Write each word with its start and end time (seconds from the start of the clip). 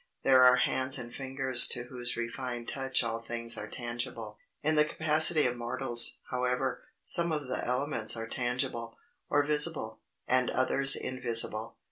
There 0.23 0.43
are 0.43 0.55
hands 0.55 0.97
and 0.97 1.13
fingers 1.13 1.67
to 1.67 1.83
whose 1.83 2.17
refined 2.17 2.67
touch 2.67 3.03
all 3.03 3.21
things 3.21 3.55
are 3.55 3.67
tangible. 3.69 4.39
In 4.63 4.73
the 4.73 4.83
capacity 4.83 5.45
of 5.45 5.55
mortals, 5.55 6.17
however, 6.31 6.81
some 7.03 7.31
of 7.31 7.47
the 7.47 7.63
elements 7.63 8.17
are 8.17 8.25
tangible, 8.25 8.97
or 9.29 9.43
visible, 9.43 9.99
and 10.27 10.49
others 10.49 10.95
invisible. 10.95 11.75